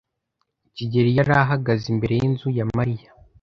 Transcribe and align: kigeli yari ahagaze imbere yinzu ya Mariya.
kigeli 0.75 1.09
yari 1.17 1.33
ahagaze 1.43 1.85
imbere 1.93 2.13
yinzu 2.21 2.47
ya 2.57 2.65
Mariya. 2.77 3.09